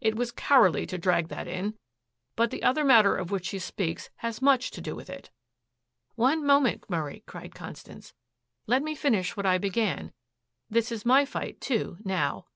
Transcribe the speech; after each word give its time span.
It 0.00 0.16
was 0.16 0.32
cowardly 0.32 0.86
to 0.86 0.98
drag 0.98 1.28
that 1.28 1.46
in. 1.46 1.78
But 2.34 2.50
the 2.50 2.64
other 2.64 2.82
matter 2.82 3.14
of 3.14 3.30
which 3.30 3.46
she 3.46 3.60
speaks 3.60 4.10
has 4.16 4.42
much 4.42 4.72
to 4.72 4.80
do 4.80 4.96
with 4.96 5.08
it." 5.08 5.30
"One 6.16 6.44
moment, 6.44 6.90
Murray," 6.90 7.22
cried 7.28 7.54
Constance. 7.54 8.12
"Let 8.66 8.82
me 8.82 8.96
finish 8.96 9.36
what 9.36 9.46
I 9.46 9.56
began. 9.56 10.12
This 10.68 10.90
is 10.90 11.06
my 11.06 11.24
fight, 11.24 11.60
too, 11.60 11.98
now." 12.04 12.46